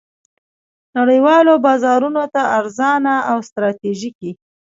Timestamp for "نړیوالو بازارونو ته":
0.97-2.41